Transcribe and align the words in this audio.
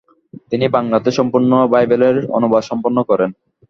তিনি 0.51 0.65
বাংলাতে 0.75 1.09
সম্পূর্ণ 1.17 1.51
বাইবেলের 1.73 2.15
অনুবাদ 2.37 2.63
সম্পন্ন 2.69 2.97
করেন। 3.09 3.29